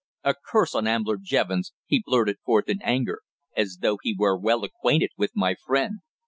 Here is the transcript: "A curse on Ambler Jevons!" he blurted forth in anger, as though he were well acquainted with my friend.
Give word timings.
"A 0.23 0.33
curse 0.33 0.73
on 0.73 0.87
Ambler 0.87 1.17
Jevons!" 1.21 1.73
he 1.85 2.01
blurted 2.03 2.39
forth 2.43 2.67
in 2.67 2.81
anger, 2.81 3.21
as 3.55 3.77
though 3.83 3.99
he 4.01 4.15
were 4.17 4.35
well 4.35 4.63
acquainted 4.63 5.11
with 5.15 5.35
my 5.35 5.53
friend. 5.53 5.99